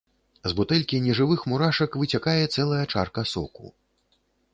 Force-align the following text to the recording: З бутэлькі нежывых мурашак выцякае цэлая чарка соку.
З 0.51 0.51
бутэлькі 0.59 1.01
нежывых 1.07 1.43
мурашак 1.53 1.97
выцякае 2.03 2.45
цэлая 2.55 2.81
чарка 2.95 3.25
соку. 3.33 3.71